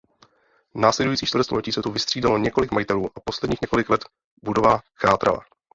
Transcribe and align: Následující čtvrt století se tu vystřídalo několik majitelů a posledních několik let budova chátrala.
Následující 0.75 1.25
čtvrt 1.25 1.43
století 1.43 1.71
se 1.71 1.81
tu 1.81 1.91
vystřídalo 1.91 2.37
několik 2.37 2.71
majitelů 2.71 3.09
a 3.15 3.19
posledních 3.19 3.61
několik 3.61 3.89
let 3.89 4.05
budova 4.43 4.79
chátrala. 4.95 5.39